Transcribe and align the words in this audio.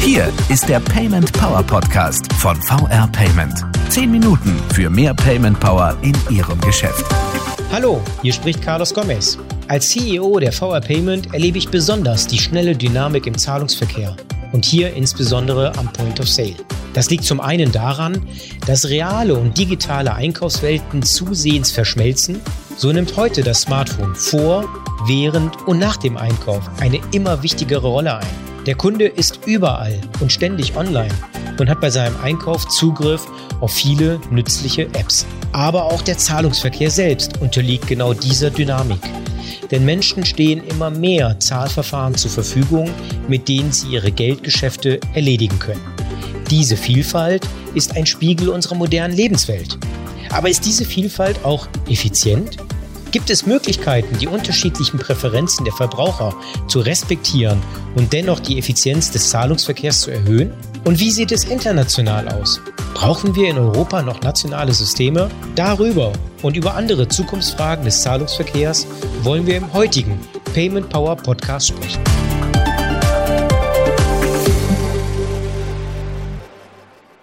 Hier 0.00 0.32
ist 0.48 0.68
der 0.68 0.80
Payment 0.80 1.32
Power 1.32 1.62
Podcast 1.62 2.32
von 2.34 2.54
VR 2.62 3.08
Payment. 3.08 3.54
Zehn 3.88 4.10
Minuten 4.10 4.56
für 4.72 4.88
mehr 4.90 5.14
Payment 5.14 5.58
Power 5.58 5.96
in 6.02 6.14
Ihrem 6.30 6.60
Geschäft. 6.60 7.04
Hallo, 7.72 8.00
hier 8.22 8.32
spricht 8.32 8.62
Carlos 8.62 8.94
Gomez. 8.94 9.38
Als 9.66 9.88
CEO 9.88 10.38
der 10.38 10.52
VR 10.52 10.80
Payment 10.80 11.32
erlebe 11.32 11.58
ich 11.58 11.68
besonders 11.68 12.26
die 12.26 12.38
schnelle 12.38 12.76
Dynamik 12.76 13.26
im 13.26 13.36
Zahlungsverkehr 13.36 14.14
und 14.52 14.64
hier 14.64 14.94
insbesondere 14.94 15.76
am 15.78 15.92
Point 15.92 16.20
of 16.20 16.28
Sale. 16.28 16.54
Das 16.92 17.10
liegt 17.10 17.24
zum 17.24 17.40
einen 17.40 17.72
daran, 17.72 18.24
dass 18.66 18.88
reale 18.88 19.34
und 19.34 19.58
digitale 19.58 20.14
Einkaufswelten 20.14 21.02
zusehends 21.02 21.72
verschmelzen. 21.72 22.40
So 22.76 22.92
nimmt 22.92 23.16
heute 23.16 23.42
das 23.42 23.62
Smartphone 23.62 24.14
vor, 24.14 24.68
während 25.06 25.66
und 25.66 25.78
nach 25.78 25.96
dem 25.96 26.16
Einkauf 26.16 26.62
eine 26.80 27.00
immer 27.12 27.42
wichtigere 27.42 27.86
Rolle 27.86 28.18
ein. 28.18 28.26
Der 28.66 28.74
Kunde 28.74 29.06
ist 29.06 29.40
überall 29.46 30.00
und 30.20 30.32
ständig 30.32 30.76
online 30.76 31.14
und 31.58 31.68
hat 31.68 31.80
bei 31.80 31.90
seinem 31.90 32.16
Einkauf 32.22 32.66
Zugriff 32.68 33.26
auf 33.60 33.72
viele 33.72 34.20
nützliche 34.30 34.84
Apps. 34.94 35.26
Aber 35.52 35.84
auch 35.84 36.02
der 36.02 36.18
Zahlungsverkehr 36.18 36.90
selbst 36.90 37.40
unterliegt 37.40 37.86
genau 37.86 38.14
dieser 38.14 38.50
Dynamik. 38.50 39.00
Denn 39.70 39.84
Menschen 39.84 40.24
stehen 40.24 40.62
immer 40.64 40.90
mehr 40.90 41.38
Zahlverfahren 41.40 42.14
zur 42.14 42.30
Verfügung, 42.30 42.90
mit 43.28 43.48
denen 43.48 43.72
sie 43.72 43.88
ihre 43.88 44.12
Geldgeschäfte 44.12 45.00
erledigen 45.14 45.58
können. 45.58 45.80
Diese 46.50 46.76
Vielfalt 46.76 47.46
ist 47.74 47.96
ein 47.96 48.06
Spiegel 48.06 48.48
unserer 48.48 48.74
modernen 48.74 49.14
Lebenswelt. 49.14 49.78
Aber 50.30 50.48
ist 50.48 50.64
diese 50.64 50.84
Vielfalt 50.84 51.44
auch 51.44 51.68
effizient? 51.88 52.56
Gibt 53.14 53.30
es 53.30 53.46
Möglichkeiten, 53.46 54.18
die 54.18 54.26
unterschiedlichen 54.26 54.98
Präferenzen 54.98 55.64
der 55.64 55.72
Verbraucher 55.72 56.34
zu 56.66 56.80
respektieren 56.80 57.62
und 57.94 58.12
dennoch 58.12 58.40
die 58.40 58.58
Effizienz 58.58 59.12
des 59.12 59.30
Zahlungsverkehrs 59.30 60.00
zu 60.00 60.10
erhöhen? 60.10 60.52
Und 60.82 60.98
wie 60.98 61.12
sieht 61.12 61.30
es 61.30 61.44
international 61.44 62.28
aus? 62.28 62.60
Brauchen 62.92 63.36
wir 63.36 63.48
in 63.50 63.56
Europa 63.56 64.02
noch 64.02 64.20
nationale 64.22 64.74
Systeme? 64.74 65.30
Darüber 65.54 66.12
und 66.42 66.56
über 66.56 66.74
andere 66.74 67.06
Zukunftsfragen 67.06 67.84
des 67.84 68.02
Zahlungsverkehrs 68.02 68.84
wollen 69.22 69.46
wir 69.46 69.58
im 69.58 69.72
heutigen 69.72 70.18
Payment 70.52 70.88
Power 70.88 71.14
Podcast 71.14 71.68
sprechen. 71.68 72.02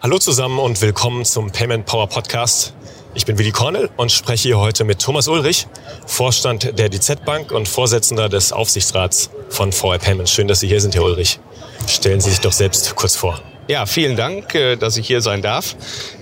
Hallo 0.02 0.20
zusammen 0.20 0.58
und 0.58 0.82
willkommen 0.82 1.26
zum 1.26 1.52
Payment 1.52 1.86
Power 1.86 2.08
Podcast. 2.08 2.76
Ich 3.14 3.26
bin 3.26 3.38
Willi 3.38 3.52
Kornel 3.52 3.90
und 3.98 4.09
spreche 4.09 4.44
hier 4.44 4.58
heute 4.58 4.86
mit 4.86 5.00
Thomas 5.00 5.28
Ulrich, 5.28 5.67
Vorstand 6.06 6.80
der 6.80 6.90
DZ 6.90 7.26
Bank 7.26 7.52
und 7.52 7.68
Vorsitzender 7.68 8.30
des 8.30 8.53
Aufsichtsrats 8.53 9.30
von 9.50 9.73
VR 9.73 10.00
Payments. 10.00 10.31
Schön, 10.31 10.48
dass 10.48 10.62
Sie 10.62 10.68
hier 10.68 10.80
sind, 10.80 10.95
Herr 10.95 11.03
Ulrich. 11.03 11.40
Stellen 11.88 12.22
Sie 12.22 12.30
sich 12.30 12.40
doch 12.40 12.53
selbst 12.53 12.95
kurz 12.95 13.18
vor. 13.18 13.42
Ja, 13.67 13.86
vielen 13.86 14.17
Dank, 14.17 14.56
äh, 14.56 14.76
dass 14.76 14.98
ich 14.98 15.06
hier 15.06 15.22
sein 15.22 15.42
darf. 15.42 15.76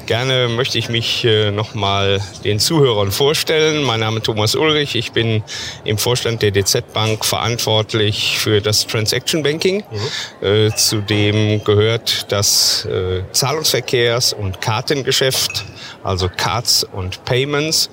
Gerne 0.05 0.49
möchte 0.49 0.77
ich 0.77 0.89
mich 0.89 1.23
äh, 1.23 1.51
nochmal 1.51 2.19
den 2.43 2.59
Zuhörern 2.59 3.11
vorstellen. 3.11 3.83
Mein 3.83 4.01
Name 4.01 4.17
ist 4.17 4.25
Thomas 4.25 4.55
Ulrich. 4.55 4.95
Ich 4.95 5.13
bin 5.13 5.43
im 5.85 5.97
Vorstand 5.97 6.41
der 6.41 6.51
DZ 6.51 6.93
Bank 6.93 7.23
verantwortlich 7.23 8.37
für 8.37 8.61
das 8.61 8.85
Transaction 8.87 9.41
Banking. 9.41 9.83
Mhm. 10.41 10.73
Zudem 10.75 11.63
gehört 11.63 12.31
das 12.31 12.87
Zahlungsverkehrs- 13.33 14.33
und 14.33 14.61
Kartengeschäft, 14.61 15.65
also 16.03 16.29
Cards 16.35 16.83
und 16.83 17.23
Payments 17.25 17.89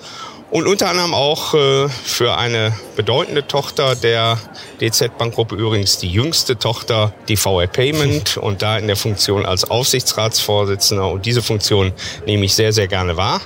und 0.49 0.67
unter 0.67 0.89
anderem 0.89 1.13
auch 1.13 1.53
äh, 1.53 1.89
für 1.89 2.37
eine 2.37 2.73
bedeutende 2.95 3.47
Tochter 3.47 3.95
der 3.95 4.39
DZ 4.79 5.17
Bankgruppe 5.17 5.55
übrigens 5.55 5.97
die 5.97 6.09
jüngste 6.09 6.57
Tochter, 6.57 7.13
die 7.27 7.37
VR 7.37 7.67
Payment 7.67 8.37
und 8.37 8.61
da 8.61 8.77
in 8.77 8.87
der 8.87 8.95
Funktion 8.95 9.45
als 9.45 9.69
Aufsichtsratsvorsitzender 9.69 11.09
und 11.09 11.25
diese 11.25 11.41
Funktion 11.41 11.91
nehme 12.25 12.45
ich 12.45 12.55
sehr, 12.55 12.71
sehr 12.71 12.87
gerne 12.87 13.17
wahr. 13.17 13.41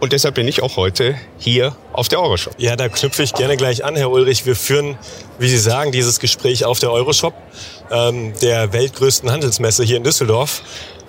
Und 0.00 0.12
deshalb 0.12 0.34
bin 0.34 0.48
ich 0.48 0.64
auch 0.64 0.76
heute 0.76 1.14
hier 1.38 1.76
auf 1.92 2.08
der 2.08 2.20
Euroshop. 2.20 2.54
Ja, 2.58 2.74
da 2.74 2.88
knüpfe 2.88 3.22
ich 3.22 3.34
gerne 3.34 3.56
gleich 3.56 3.84
an, 3.84 3.94
Herr 3.94 4.10
Ulrich. 4.10 4.44
Wir 4.44 4.56
führen, 4.56 4.98
wie 5.38 5.48
Sie 5.48 5.58
sagen, 5.58 5.92
dieses 5.92 6.18
Gespräch 6.18 6.64
auf 6.64 6.80
der 6.80 6.90
Euroshop, 6.90 7.34
ähm, 7.92 8.32
der 8.42 8.72
weltgrößten 8.72 9.30
Handelsmesse 9.30 9.84
hier 9.84 9.98
in 9.98 10.02
Düsseldorf. 10.02 10.62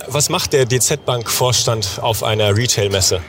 Was 0.07 0.29
macht 0.29 0.53
der 0.53 0.67
DZ 0.67 1.03
Bank 1.05 1.31
Vorstand 1.31 1.99
auf 2.03 2.21
einer 2.21 2.55
Retail-Messe? 2.55 3.21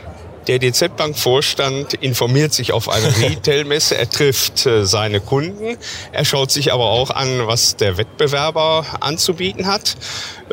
Der 0.46 0.58
DZ-Bank-Vorstand 0.58 1.94
informiert 1.94 2.52
sich 2.52 2.72
auf 2.72 2.88
einer 2.88 3.16
Retail-Messe, 3.20 3.96
er 3.96 4.10
trifft 4.10 4.66
äh, 4.66 4.84
seine 4.84 5.20
Kunden, 5.20 5.78
er 6.12 6.24
schaut 6.24 6.50
sich 6.50 6.72
aber 6.72 6.84
auch 6.84 7.10
an, 7.10 7.46
was 7.46 7.76
der 7.76 7.96
Wettbewerber 7.96 8.84
anzubieten 9.00 9.66
hat. 9.66 9.96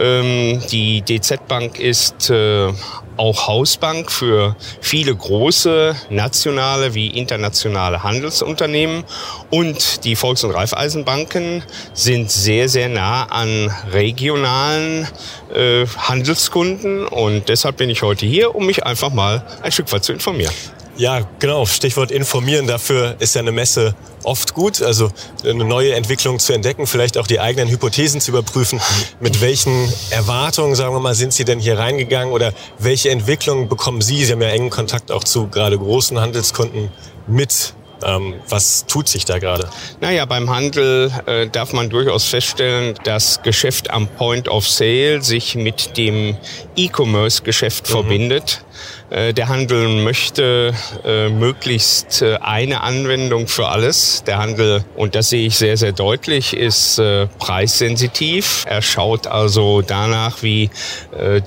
Ähm, 0.01 0.59
die 0.71 1.03
DZ-Bank 1.03 1.79
ist 1.79 2.31
äh, 2.31 2.73
auch 3.17 3.47
Hausbank 3.47 4.11
für 4.11 4.55
viele 4.79 5.15
große 5.15 5.95
nationale 6.09 6.95
wie 6.95 7.07
internationale 7.07 8.01
Handelsunternehmen. 8.01 9.03
Und 9.51 10.03
die 10.03 10.15
Volks- 10.15 10.43
und 10.43 10.51
Raiffeisenbanken 10.51 11.61
sind 11.93 12.31
sehr, 12.31 12.67
sehr 12.67 12.89
nah 12.89 13.25
an 13.25 13.71
regionalen 13.91 15.07
äh, 15.53 15.85
Handelskunden. 15.85 17.05
Und 17.05 17.47
deshalb 17.47 17.77
bin 17.77 17.91
ich 17.91 18.01
heute 18.01 18.25
hier, 18.25 18.55
um 18.55 18.65
mich 18.65 18.83
einfach 18.83 19.11
mal 19.13 19.43
ein 19.61 19.71
Stück 19.71 19.91
weit 19.91 20.03
zu 20.03 20.13
informieren. 20.13 20.53
Ja, 21.01 21.27
genau. 21.39 21.65
Stichwort 21.65 22.11
informieren. 22.11 22.67
Dafür 22.67 23.15
ist 23.17 23.33
ja 23.33 23.41
eine 23.41 23.51
Messe 23.51 23.95
oft 24.21 24.53
gut. 24.53 24.83
Also 24.83 25.09
eine 25.43 25.63
neue 25.63 25.95
Entwicklung 25.95 26.37
zu 26.37 26.53
entdecken, 26.53 26.85
vielleicht 26.85 27.17
auch 27.17 27.25
die 27.25 27.39
eigenen 27.39 27.69
Hypothesen 27.69 28.21
zu 28.21 28.29
überprüfen. 28.29 28.79
Mit 29.19 29.41
welchen 29.41 29.91
Erwartungen, 30.11 30.75
sagen 30.75 30.93
wir 30.93 30.99
mal, 30.99 31.15
sind 31.15 31.33
Sie 31.33 31.43
denn 31.43 31.59
hier 31.59 31.79
reingegangen 31.79 32.31
oder 32.31 32.53
welche 32.77 33.09
Entwicklungen 33.09 33.67
bekommen 33.67 34.01
Sie? 34.01 34.23
Sie 34.23 34.31
haben 34.31 34.43
ja 34.43 34.49
engen 34.49 34.69
Kontakt 34.69 35.09
auch 35.09 35.23
zu 35.23 35.47
gerade 35.47 35.75
großen 35.75 36.19
Handelskunden 36.19 36.91
mit 37.25 37.73
was 38.01 38.85
tut 38.85 39.07
sich 39.07 39.25
da 39.25 39.39
gerade? 39.39 39.69
Naja, 39.99 40.25
beim 40.25 40.49
Handel 40.49 41.11
äh, 41.25 41.47
darf 41.47 41.73
man 41.73 41.89
durchaus 41.89 42.25
feststellen, 42.25 42.95
dass 43.03 43.41
Geschäft 43.43 43.91
am 43.91 44.07
Point 44.07 44.47
of 44.47 44.67
Sale 44.67 45.21
sich 45.21 45.55
mit 45.55 45.97
dem 45.97 46.37
E-Commerce-Geschäft 46.75 47.87
mhm. 47.87 47.91
verbindet. 47.91 48.63
Äh, 49.11 49.33
der 49.33 49.49
Handel 49.49 49.89
möchte 49.89 50.73
äh, 51.03 51.27
möglichst 51.29 52.21
äh, 52.21 52.37
eine 52.37 52.81
Anwendung 52.81 53.47
für 53.47 53.67
alles. 53.67 54.23
Der 54.25 54.37
Handel, 54.37 54.85
und 54.95 55.15
das 55.15 55.29
sehe 55.29 55.47
ich 55.47 55.57
sehr, 55.57 55.75
sehr 55.75 55.91
deutlich, 55.91 56.55
ist 56.55 56.97
äh, 56.97 57.27
preissensitiv. 57.37 58.65
Er 58.67 58.81
schaut 58.81 59.27
also 59.27 59.81
danach, 59.81 60.43
wie 60.43 60.69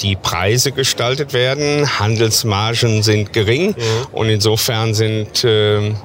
die 0.03 0.17
Preise 0.17 0.73
gestaltet 0.73 1.33
werden. 1.33 1.99
Handelsmargen 1.99 3.03
sind 3.03 3.33
gering 3.33 3.69
mhm. 3.69 4.07
und 4.13 4.29
insofern 4.29 4.95
sind 4.95 5.45
ähm, 5.45 5.97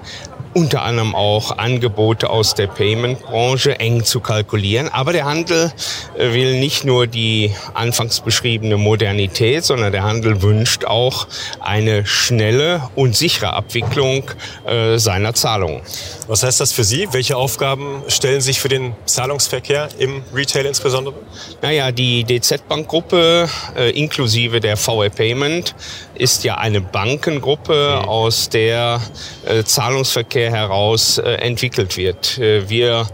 unter 0.54 0.84
anderem 0.84 1.16
auch 1.16 1.58
Angebote 1.58 2.30
aus 2.30 2.56
der 2.56 2.68
Payment-Branche 2.68 3.80
eng 3.80 4.04
zu 4.04 4.20
kalkulieren. 4.20 4.90
Aber 4.90 5.14
der 5.14 5.26
Handel 5.26 5.72
äh, 6.18 6.34
will 6.34 6.60
nicht 6.60 6.86
nur 6.86 7.08
die 7.08 7.54
anfangs 7.74 8.22
beschriebene 8.22 8.78
Modernität, 8.78 9.64
sondern 9.64 9.92
der 9.92 10.04
Handel 10.04 10.42
wünscht 10.42 10.86
auch 10.86 11.28
eine 11.60 12.06
schnelle 12.06 12.90
und 12.96 13.16
sichere 13.16 13.54
Abwicklung 13.54 14.32
äh, 14.66 14.98
seiner 14.98 15.34
Zahlungen. 15.34 15.82
Was 16.28 16.44
heißt 16.44 16.60
das 16.60 16.72
für 16.72 16.84
Sie? 16.84 17.08
Welche 17.12 17.38
Aufgaben 17.38 18.04
stellen 18.08 18.42
sich 18.42 18.60
für 18.60 18.70
den 18.70 18.94
Zahlungsverkehr 19.06 19.90
im 19.98 20.24
Retail 20.34 20.66
insbesondere? 20.66 21.16
Naja, 21.62 21.92
die 21.92 22.24
DZ-Bank-Gruppe 22.24 23.50
äh, 23.78 23.90
inklusive 23.92 24.60
der 24.60 24.78
VR 24.78 25.10
Payment 25.10 25.76
ist 26.16 26.44
ja 26.44 26.56
eine 26.56 26.82
Bankengruppe, 26.82 28.00
mhm. 28.02 28.10
aus 28.10 28.50
der 28.50 29.02
äh, 29.46 29.64
Zahlungsverkehr 29.64 30.39
heraus 30.48 31.18
äh, 31.18 31.32
entwickelt 31.36 31.98
wird. 31.98 32.38
Äh, 32.38 32.70
wir 32.70 33.08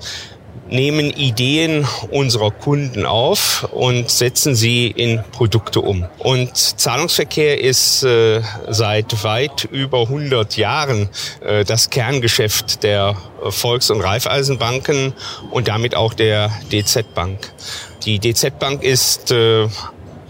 nehmen 0.68 1.12
Ideen 1.12 1.88
unserer 2.10 2.52
Kunden 2.52 3.06
auf 3.06 3.68
und 3.72 4.10
setzen 4.10 4.56
sie 4.56 4.88
in 4.88 5.24
Produkte 5.32 5.82
um. 5.82 6.06
Und 6.20 6.56
Zahlungsverkehr 6.56 7.62
ist 7.62 8.04
äh, 8.04 8.42
seit 8.70 9.24
weit 9.24 9.66
über 9.72 10.02
100 10.02 10.58
Jahren 10.58 11.10
äh, 11.42 11.64
das 11.64 11.90
Kerngeschäft 11.90 12.84
der 12.84 13.16
Volks- 13.50 13.92
und 13.92 14.02
Raiffeisenbanken 14.02 15.14
und 15.52 15.68
damit 15.68 15.96
auch 15.96 16.14
der 16.14 16.52
DZ 16.72 17.14
Bank. 17.14 17.52
Die 18.06 18.20
DZ 18.20 18.58
Bank 18.60 18.84
ist 18.84 19.32
äh, 19.32 19.68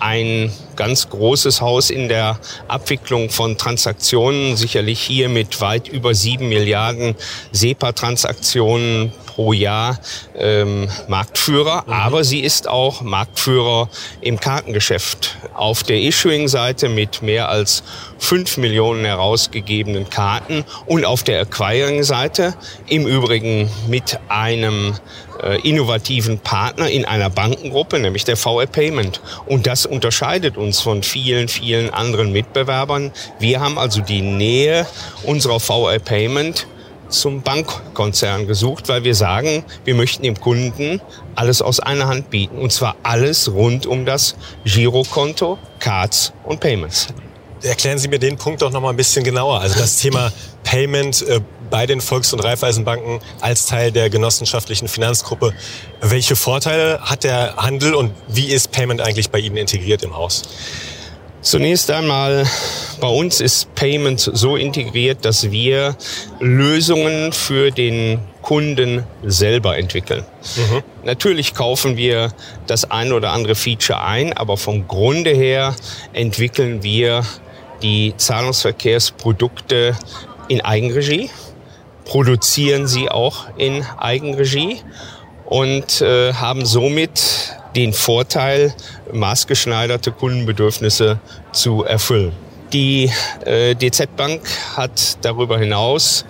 ein 0.05 0.51
ganz 0.75 1.09
großes 1.09 1.61
Haus 1.61 1.89
in 1.89 2.07
der 2.09 2.39
Abwicklung 2.67 3.31
von 3.31 3.57
Transaktionen, 3.57 4.55
sicherlich 4.55 4.99
hier 4.99 5.29
mit 5.29 5.61
weit 5.61 5.87
über 5.87 6.13
sieben 6.13 6.47
Milliarden 6.47 7.15
SEPA-Transaktionen 7.51 9.11
pro 9.35 9.51
Jahr 9.51 9.99
ähm, 10.37 10.87
Marktführer, 11.09 11.83
mhm. 11.85 11.93
aber 11.93 12.23
sie 12.23 12.39
ist 12.39 12.69
auch 12.69 13.01
Marktführer 13.01 13.89
im 14.21 14.39
Kartengeschäft. 14.39 15.37
Auf 15.53 15.83
der 15.83 15.99
Issuing-Seite 15.99 16.87
mit 16.87 17.21
mehr 17.21 17.49
als 17.49 17.83
fünf 18.17 18.55
Millionen 18.57 19.03
herausgegebenen 19.03 20.09
Karten 20.09 20.63
und 20.85 21.03
auf 21.03 21.23
der 21.23 21.41
Acquiring-Seite 21.41 22.55
im 22.87 23.05
Übrigen 23.05 23.69
mit 23.87 24.19
einem 24.29 24.95
äh, 25.43 25.59
innovativen 25.67 26.39
Partner 26.39 26.89
in 26.89 27.03
einer 27.03 27.29
Bankengruppe, 27.29 27.99
nämlich 27.99 28.23
der 28.23 28.37
VR 28.37 28.67
Payment. 28.67 29.19
Und 29.45 29.67
das 29.67 29.85
unterscheidet 29.85 30.55
uns 30.55 30.79
von 30.79 31.03
vielen, 31.03 31.49
vielen 31.49 31.89
anderen 31.89 32.31
Mitbewerbern. 32.31 33.11
Wir 33.39 33.59
haben 33.59 33.77
also 33.77 34.01
die 34.01 34.21
Nähe 34.21 34.87
unserer 35.23 35.59
VR 35.59 35.99
Payment 35.99 36.67
zum 37.09 37.41
Bankkonzern 37.41 38.47
gesucht, 38.47 38.87
weil 38.89 39.03
wir 39.03 39.15
sagen, 39.15 39.63
wir 39.83 39.95
möchten 39.95 40.23
dem 40.23 40.39
Kunden 40.39 41.01
alles 41.35 41.61
aus 41.61 41.79
einer 41.79 42.07
Hand 42.07 42.29
bieten. 42.29 42.57
Und 42.57 42.71
zwar 42.71 42.95
alles 43.03 43.51
rund 43.51 43.85
um 43.85 44.05
das 44.05 44.35
Girokonto, 44.65 45.57
Cards 45.79 46.33
und 46.43 46.59
Payments. 46.59 47.07
Erklären 47.61 47.97
Sie 47.97 48.07
mir 48.07 48.19
den 48.19 48.37
Punkt 48.37 48.61
doch 48.61 48.71
noch 48.71 48.81
mal 48.81 48.89
ein 48.89 48.97
bisschen 48.97 49.23
genauer. 49.23 49.61
Also 49.61 49.79
das 49.79 49.97
Thema 49.97 50.31
Payment 50.63 51.21
äh, 51.23 51.41
bei 51.69 51.85
den 51.85 52.01
Volks- 52.01 52.31
und 52.33 52.39
Raiffeisenbanken 52.41 53.19
als 53.41 53.65
Teil 53.65 53.91
der 53.91 54.09
genossenschaftlichen 54.09 54.87
Finanzgruppe. 54.87 55.53
Welche 56.01 56.35
Vorteile 56.35 56.99
hat 57.01 57.23
der 57.23 57.55
Handel 57.55 57.95
und 57.95 58.11
wie 58.27 58.47
ist 58.47 58.71
Payment 58.71 59.01
eigentlich 59.01 59.29
bei 59.31 59.39
Ihnen 59.39 59.57
integriert 59.57 60.03
im 60.03 60.15
Haus? 60.15 60.43
Zunächst 61.45 61.91
einmal, 61.91 62.47
bei 62.99 63.07
uns 63.07 63.39
ist 63.39 63.75
Payment 63.75 64.19
so 64.19 64.55
integriert, 64.55 65.25
dass 65.25 65.51
wir 65.51 65.95
Lösungen 66.39 67.33
für 67.33 67.69
den 67.69 68.17
Kunden 68.41 69.03
selber 69.23 69.77
entwickeln. 69.77 70.25
Mhm. 70.55 70.81
Natürlich 71.03 71.53
kaufen 71.53 71.97
wir 71.97 72.33
das 72.65 72.89
ein 72.89 73.13
oder 73.13 73.31
andere 73.31 73.53
Feature 73.53 74.01
ein, 74.01 74.33
aber 74.33 74.57
vom 74.57 74.87
Grunde 74.87 75.29
her 75.29 75.75
entwickeln 76.13 76.81
wir 76.81 77.23
die 77.83 78.15
Zahlungsverkehrsprodukte 78.17 79.95
in 80.47 80.61
Eigenregie, 80.61 81.29
produzieren 82.05 82.87
sie 82.87 83.07
auch 83.11 83.45
in 83.55 83.85
Eigenregie 83.99 84.81
und 85.45 86.01
äh, 86.01 86.33
haben 86.33 86.65
somit 86.65 87.55
den 87.75 87.93
Vorteil, 87.93 88.73
maßgeschneiderte 89.11 90.11
Kundenbedürfnisse 90.11 91.19
zu 91.51 91.83
erfüllen. 91.83 92.33
Die 92.73 93.11
äh, 93.45 93.75
DZ 93.75 94.15
Bank 94.15 94.41
hat 94.75 95.17
darüber 95.21 95.59
hinaus 95.59 96.25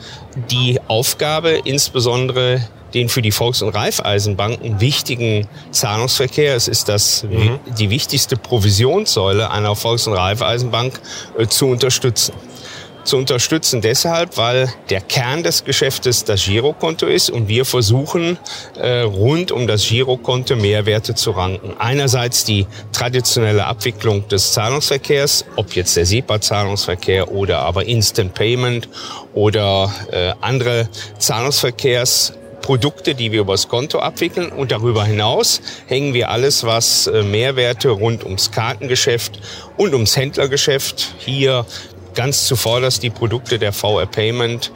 die 0.51 0.79
Aufgabe, 0.87 1.61
insbesondere 1.63 2.61
den 2.93 3.09
für 3.09 3.21
die 3.21 3.31
Volks- 3.31 3.61
und 3.61 3.69
Raiffeisenbanken 3.69 4.79
wichtigen 4.79 5.47
Zahlungsverkehr, 5.71 6.55
es 6.55 6.67
ist 6.67 6.87
das, 6.87 7.23
mhm. 7.23 7.59
die 7.77 7.89
wichtigste 7.89 8.37
Provisionssäule 8.37 9.51
einer 9.51 9.75
Volks- 9.75 10.07
und 10.07 10.13
Raiffeisenbank, 10.13 10.99
äh, 11.37 11.47
zu 11.47 11.67
unterstützen 11.67 12.33
zu 13.05 13.17
unterstützen 13.17 13.81
deshalb, 13.81 14.37
weil 14.37 14.69
der 14.89 15.01
Kern 15.01 15.43
des 15.43 15.63
Geschäftes 15.63 16.25
das 16.25 16.45
Girokonto 16.45 17.05
ist 17.05 17.29
und 17.29 17.47
wir 17.47 17.65
versuchen 17.65 18.37
äh, 18.77 19.01
rund 19.01 19.51
um 19.51 19.67
das 19.67 19.87
Girokonto 19.87 20.55
Mehrwerte 20.55 21.15
zu 21.15 21.31
ranken. 21.31 21.75
Einerseits 21.77 22.43
die 22.43 22.67
traditionelle 22.91 23.65
Abwicklung 23.65 24.27
des 24.27 24.53
Zahlungsverkehrs, 24.53 25.45
ob 25.55 25.75
jetzt 25.75 25.95
der 25.95 26.05
SEPA-Zahlungsverkehr 26.05 27.31
oder 27.31 27.59
aber 27.59 27.85
Instant 27.85 28.33
Payment 28.33 28.89
oder 29.33 29.93
äh, 30.11 30.33
andere 30.41 30.89
Zahlungsverkehrs 31.19 32.33
Produkte, 32.65 33.13
die 33.13 33.31
wir 33.31 33.41
übers 33.41 33.67
Konto 33.67 33.99
abwickeln. 33.99 34.51
Und 34.51 34.71
darüber 34.71 35.05
hinaus 35.05 35.61
hängen 35.85 36.15
wir 36.15 36.31
alles, 36.31 36.63
was 36.63 37.05
äh, 37.05 37.21
Mehrwerte 37.21 37.89
rund 37.89 38.23
ums 38.23 38.51
Kartengeschäft 38.51 39.39
und 39.77 39.93
ums 39.93 40.17
Händlergeschäft 40.17 41.13
hier 41.19 41.67
ganz 42.15 42.45
zuvorderst 42.45 43.03
die 43.03 43.09
Produkte 43.09 43.59
der 43.59 43.73
VR 43.73 44.05
Payment 44.05 44.71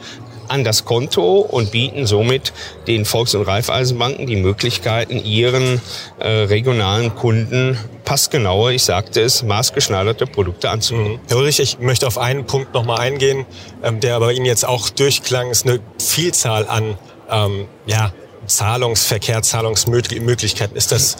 an 0.50 0.64
das 0.64 0.84
Konto 0.84 1.38
und 1.40 1.70
bieten 1.70 2.06
somit 2.06 2.52
den 2.88 3.04
Volks- 3.04 3.34
und 3.34 3.42
Raiffeisenbanken 3.42 4.26
die 4.26 4.36
Möglichkeiten, 4.36 5.24
ihren 5.24 5.80
äh, 6.18 6.28
regionalen 6.28 7.14
Kunden 7.14 7.78
passgenaue, 8.04 8.74
ich 8.74 8.82
sagte 8.82 9.20
es, 9.20 9.44
maßgeschneiderte 9.44 10.26
Produkte 10.26 10.70
anzubieten. 10.70 11.12
Mhm. 11.12 11.20
Herr 11.28 11.36
Ulrich, 11.36 11.60
ich 11.60 11.78
möchte 11.78 12.06
auf 12.08 12.18
einen 12.18 12.46
Punkt 12.46 12.74
nochmal 12.74 12.98
eingehen, 12.98 13.46
ähm, 13.84 14.00
der 14.00 14.18
bei 14.18 14.32
Ihnen 14.32 14.46
jetzt 14.46 14.66
auch 14.66 14.90
durchklang, 14.90 15.50
ist 15.50 15.66
eine 15.66 15.78
Vielzahl 15.98 16.66
an 16.66 16.98
ähm, 17.30 17.66
ja, 17.86 18.12
Zahlungsverkehr, 18.46 19.42
Zahlungsmöglichkeiten. 19.42 20.76
Ist 20.76 20.92
das 20.92 21.16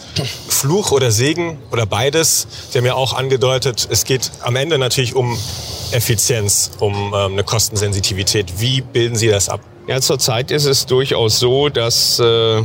Fluch 0.47 0.91
oder 0.91 1.11
Segen 1.11 1.59
oder 1.71 1.85
beides? 1.85 2.47
Sie 2.69 2.77
haben 2.77 2.85
ja 2.85 2.95
auch 2.95 3.13
angedeutet, 3.13 3.87
es 3.89 4.05
geht 4.05 4.31
am 4.41 4.55
Ende 4.55 4.77
natürlich 4.77 5.15
um 5.15 5.37
Effizienz, 5.91 6.71
um 6.79 7.13
ähm, 7.15 7.33
eine 7.33 7.43
Kostensensitivität. 7.43 8.59
Wie 8.59 8.81
bilden 8.81 9.15
Sie 9.15 9.27
das 9.27 9.49
ab? 9.49 9.61
Ja, 9.87 9.99
zurzeit 10.01 10.51
ist 10.51 10.65
es 10.65 10.85
durchaus 10.85 11.39
so, 11.39 11.69
dass 11.69 12.19
äh, 12.19 12.63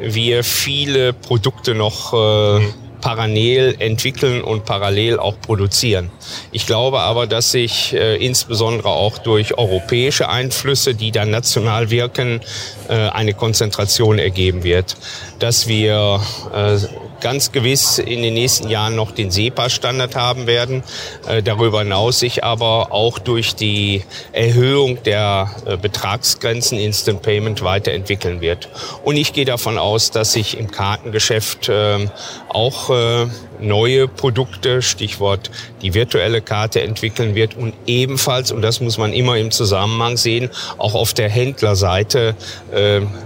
wir 0.00 0.44
viele 0.44 1.12
Produkte 1.12 1.74
noch 1.74 2.12
äh, 2.12 2.60
mhm 2.60 2.81
parallel 3.02 3.76
entwickeln 3.80 4.42
und 4.42 4.64
parallel 4.64 5.18
auch 5.18 5.38
produzieren. 5.38 6.10
Ich 6.52 6.66
glaube 6.66 7.00
aber, 7.00 7.26
dass 7.26 7.50
sich 7.50 7.92
äh, 7.92 8.16
insbesondere 8.24 8.88
auch 8.88 9.18
durch 9.18 9.58
europäische 9.58 10.30
Einflüsse, 10.30 10.94
die 10.94 11.10
dann 11.10 11.30
national 11.30 11.90
wirken, 11.90 12.40
äh, 12.88 12.94
eine 12.94 13.34
Konzentration 13.34 14.18
ergeben 14.18 14.64
wird. 14.64 14.96
Dass 15.38 15.66
wir 15.68 16.22
äh, 16.54 16.78
ganz 17.22 17.52
gewiss 17.52 17.98
in 17.98 18.20
den 18.20 18.34
nächsten 18.34 18.68
Jahren 18.68 18.96
noch 18.96 19.12
den 19.12 19.30
SEPA-Standard 19.30 20.14
haben 20.16 20.46
werden. 20.46 20.82
Äh, 21.26 21.42
darüber 21.42 21.78
hinaus 21.78 22.18
sich 22.18 22.44
aber 22.44 22.92
auch 22.92 23.18
durch 23.18 23.54
die 23.54 24.04
Erhöhung 24.32 25.02
der 25.04 25.50
äh, 25.64 25.76
Betragsgrenzen 25.76 26.78
Instant 26.78 27.22
Payment 27.22 27.62
weiterentwickeln 27.62 28.40
wird. 28.40 28.68
Und 29.04 29.16
ich 29.16 29.32
gehe 29.32 29.44
davon 29.44 29.78
aus, 29.78 30.10
dass 30.10 30.32
sich 30.32 30.58
im 30.58 30.70
Kartengeschäft 30.70 31.68
äh, 31.68 32.08
auch 32.48 32.90
äh, 32.90 33.26
neue 33.60 34.08
Produkte, 34.08 34.82
Stichwort 34.82 35.50
die 35.80 35.94
virtuelle 35.94 36.42
Karte 36.42 36.82
entwickeln 36.82 37.34
wird 37.34 37.56
und 37.56 37.72
ebenfalls, 37.86 38.50
und 38.50 38.60
das 38.62 38.80
muss 38.80 38.98
man 38.98 39.12
immer 39.12 39.36
im 39.36 39.52
Zusammenhang 39.52 40.16
sehen, 40.16 40.50
auch 40.78 40.94
auf 40.94 41.14
der 41.14 41.28
Händlerseite 41.28 42.34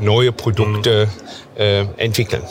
neue 0.00 0.32
Produkte 0.32 1.08
äh, 1.56 1.86
entwickeln. 1.96 2.42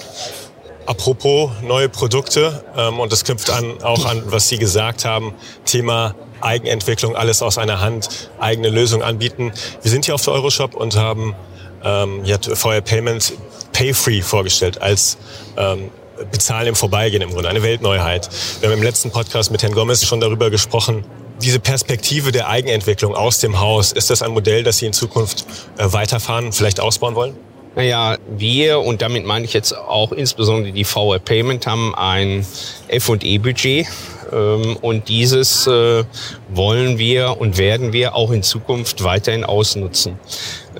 Apropos 0.85 1.49
neue 1.63 1.89
Produkte, 1.89 2.63
ähm, 2.77 2.99
und 2.99 3.11
das 3.11 3.23
knüpft 3.23 3.49
an, 3.49 3.81
auch 3.81 4.05
an, 4.05 4.23
was 4.27 4.49
Sie 4.49 4.57
gesagt 4.57 5.03
haben, 5.03 5.33
Thema 5.65 6.15
Eigenentwicklung, 6.41 7.15
alles 7.15 7.41
aus 7.41 7.57
einer 7.57 7.81
Hand, 7.81 8.29
eigene 8.39 8.69
Lösungen 8.69 9.03
anbieten. 9.03 9.51
Wir 9.81 9.91
sind 9.91 10.05
hier 10.05 10.13
auf 10.13 10.23
der 10.23 10.33
Euroshop 10.33 10.75
und 10.75 10.95
haben 10.95 11.35
ähm, 11.83 12.23
ja, 12.23 12.37
VR 12.39 12.81
Payment 12.81 13.33
Pay 13.73 13.93
Free 13.93 14.21
vorgestellt 14.21 14.81
als 14.81 15.17
ähm, 15.57 15.89
Bezahlen 16.31 16.67
im 16.67 16.75
Vorbeigehen 16.75 17.21
im 17.21 17.31
Grunde, 17.31 17.49
eine 17.49 17.63
Weltneuheit. 17.63 18.29
Wir 18.59 18.69
haben 18.69 18.77
im 18.77 18.83
letzten 18.83 19.11
Podcast 19.11 19.51
mit 19.51 19.63
Herrn 19.63 19.73
Gomez 19.73 20.05
schon 20.05 20.21
darüber 20.21 20.49
gesprochen, 20.49 21.03
diese 21.41 21.59
Perspektive 21.59 22.31
der 22.31 22.47
Eigenentwicklung 22.47 23.13
aus 23.13 23.39
dem 23.39 23.59
Haus, 23.59 23.91
ist 23.91 24.09
das 24.09 24.21
ein 24.21 24.31
Modell, 24.31 24.63
das 24.63 24.77
Sie 24.77 24.85
in 24.85 24.93
Zukunft 24.93 25.45
äh, 25.77 25.91
weiterfahren, 25.91 26.53
vielleicht 26.53 26.79
ausbauen 26.79 27.15
wollen? 27.15 27.35
Naja, 27.75 28.17
wir, 28.27 28.79
und 28.79 29.01
damit 29.01 29.25
meine 29.25 29.45
ich 29.45 29.53
jetzt 29.53 29.77
auch 29.77 30.11
insbesondere 30.11 30.71
die 30.71 30.85
VR 30.85 31.19
Payment, 31.19 31.67
haben 31.67 31.93
ein 31.93 32.45
F&E-Budget. 32.87 33.87
Ähm, 34.31 34.77
und 34.81 35.07
dieses 35.09 35.67
äh, 35.67 36.03
wollen 36.49 36.97
wir 36.97 37.37
und 37.39 37.57
werden 37.57 37.93
wir 37.93 38.15
auch 38.15 38.31
in 38.31 38.43
Zukunft 38.43 39.03
weiterhin 39.03 39.43
ausnutzen. 39.43 40.19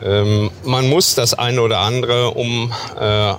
Ähm, 0.02 0.52
man 0.64 0.90
muss 0.90 1.16
das 1.16 1.34
eine 1.34 1.62
oder 1.62 1.80
andere, 1.80 2.32
um 2.32 2.74
äh, 3.00 3.34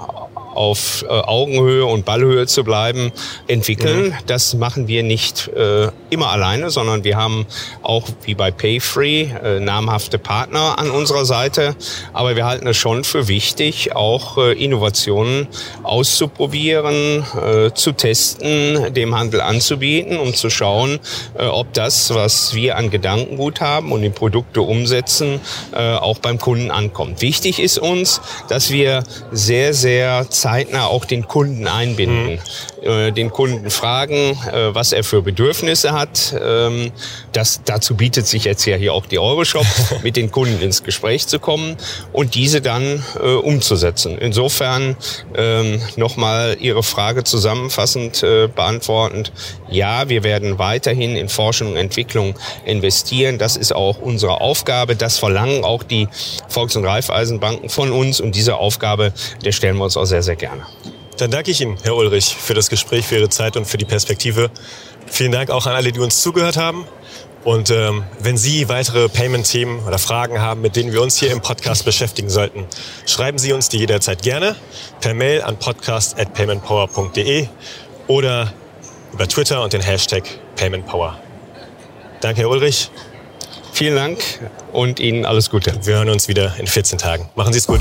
auf 0.56 1.04
äh, 1.04 1.12
Augenhöhe 1.12 1.84
und 1.84 2.04
Ballhöhe 2.04 2.46
zu 2.46 2.64
bleiben, 2.64 3.12
entwickeln. 3.46 4.08
Mhm. 4.08 4.14
Das 4.26 4.54
machen 4.54 4.88
wir 4.88 5.02
nicht 5.02 5.48
äh, 5.48 5.88
immer 6.10 6.30
alleine, 6.30 6.70
sondern 6.70 7.04
wir 7.04 7.16
haben 7.16 7.46
auch 7.82 8.08
wie 8.24 8.34
bei 8.34 8.50
Payfree 8.50 9.22
äh, 9.22 9.60
namhafte 9.60 10.18
Partner 10.18 10.78
an 10.78 10.90
unserer 10.90 11.24
Seite. 11.24 11.76
Aber 12.12 12.36
wir 12.36 12.46
halten 12.46 12.66
es 12.66 12.76
schon 12.76 13.04
für 13.04 13.28
wichtig, 13.28 13.94
auch 13.94 14.38
äh, 14.38 14.52
Innovationen 14.52 15.48
auszuprobieren, 15.82 17.24
äh, 17.34 17.72
zu 17.74 17.92
testen, 17.92 18.94
dem 18.94 19.14
Handel 19.14 19.40
anzubieten, 19.40 20.16
um 20.16 20.34
zu 20.34 20.50
schauen, 20.50 20.98
äh, 21.38 21.44
ob 21.44 21.72
das, 21.74 22.14
was 22.14 22.54
wir 22.54 22.76
an 22.76 22.90
Gedankengut 22.90 23.60
haben 23.60 23.92
und 23.92 24.02
die 24.02 24.10
Produkte 24.10 24.62
umsetzen, 24.62 25.40
äh, 25.72 25.94
auch 25.94 26.18
beim 26.18 26.38
Kunden 26.38 26.70
ankommt. 26.70 27.20
Wichtig 27.20 27.60
ist 27.60 27.78
uns, 27.78 28.20
dass 28.48 28.70
wir 28.70 29.02
sehr, 29.32 29.74
sehr 29.74 30.30
zeitnah 30.46 30.86
auch 30.86 31.04
den 31.04 31.26
Kunden 31.26 31.66
einbinden, 31.66 32.38
mhm. 32.80 32.88
äh, 32.88 33.10
den 33.10 33.30
Kunden 33.30 33.68
fragen, 33.68 34.14
äh, 34.14 34.72
was 34.72 34.92
er 34.92 35.02
für 35.02 35.20
Bedürfnisse 35.20 35.90
hat. 35.90 36.36
Ähm, 36.40 36.92
das, 37.32 37.62
dazu 37.64 37.96
bietet 37.96 38.28
sich 38.28 38.44
jetzt 38.44 38.64
ja 38.64 38.76
hier 38.76 38.94
auch 38.94 39.06
die 39.06 39.18
Euroshop, 39.18 39.66
mit 40.04 40.14
den 40.14 40.30
Kunden 40.30 40.62
ins 40.62 40.84
Gespräch 40.84 41.26
zu 41.26 41.40
kommen 41.40 41.76
und 42.12 42.36
diese 42.36 42.60
dann 42.60 43.02
äh, 43.20 43.26
umzusetzen. 43.26 44.18
Insofern 44.18 44.96
ähm, 45.34 45.82
nochmal 45.96 46.58
Ihre 46.60 46.84
Frage 46.84 47.24
zusammenfassend 47.24 48.22
äh, 48.22 48.46
beantwortend. 48.46 49.32
Ja, 49.68 50.08
wir 50.08 50.22
werden 50.22 50.60
weiterhin 50.60 51.16
in 51.16 51.28
Forschung 51.28 51.72
und 51.72 51.76
Entwicklung 51.76 52.36
investieren. 52.64 53.38
Das 53.38 53.56
ist 53.56 53.74
auch 53.74 53.98
unsere 53.98 54.40
Aufgabe. 54.40 54.94
Das 54.94 55.18
verlangen 55.18 55.64
auch 55.64 55.82
die 55.82 56.06
Volks- 56.48 56.76
und 56.76 56.84
Raiffeisenbanken 56.84 57.68
von 57.68 57.90
uns 57.90 58.20
und 58.20 58.36
diese 58.36 58.58
Aufgabe, 58.58 59.12
der 59.44 59.50
stellen 59.50 59.76
wir 59.78 59.84
uns 59.84 59.96
auch 59.96 60.04
sehr, 60.04 60.22
sehr 60.36 60.48
gerne. 60.48 60.66
Dann 61.18 61.30
danke 61.30 61.50
ich 61.50 61.60
Ihnen, 61.60 61.78
Herr 61.82 61.96
Ulrich, 61.96 62.36
für 62.38 62.54
das 62.54 62.68
Gespräch, 62.68 63.06
für 63.06 63.16
Ihre 63.16 63.28
Zeit 63.28 63.56
und 63.56 63.64
für 63.64 63.78
die 63.78 63.84
Perspektive. 63.84 64.50
Vielen 65.06 65.32
Dank 65.32 65.50
auch 65.50 65.66
an 65.66 65.74
alle, 65.74 65.92
die 65.92 66.00
uns 66.00 66.20
zugehört 66.20 66.56
haben. 66.56 66.86
Und 67.44 67.70
ähm, 67.70 68.04
wenn 68.18 68.36
Sie 68.36 68.68
weitere 68.68 69.08
Payment-Themen 69.08 69.86
oder 69.86 69.98
Fragen 69.98 70.40
haben, 70.40 70.60
mit 70.60 70.74
denen 70.74 70.92
wir 70.92 71.00
uns 71.00 71.16
hier 71.16 71.30
im 71.30 71.40
Podcast 71.40 71.84
beschäftigen 71.84 72.28
sollten, 72.28 72.66
schreiben 73.06 73.38
Sie 73.38 73.52
uns 73.52 73.68
die 73.68 73.78
jederzeit 73.78 74.20
gerne 74.20 74.56
per 75.00 75.14
Mail 75.14 75.42
an 75.42 75.56
podcast@paymentpower.de 75.56 77.46
oder 78.08 78.52
über 79.12 79.28
Twitter 79.28 79.62
und 79.62 79.72
den 79.72 79.80
Hashtag 79.80 80.24
PaymentPower. 80.56 81.18
Danke, 82.20 82.42
Herr 82.42 82.50
Ulrich. 82.50 82.90
Vielen 83.72 83.94
Dank 83.94 84.18
und 84.72 84.98
Ihnen 84.98 85.24
alles 85.24 85.50
Gute. 85.50 85.72
Wir 85.84 85.96
hören 85.96 86.08
uns 86.08 86.28
wieder 86.28 86.56
in 86.58 86.66
14 86.66 86.98
Tagen. 86.98 87.28
Machen 87.36 87.52
Sie 87.52 87.60
es 87.60 87.66
gut. 87.66 87.80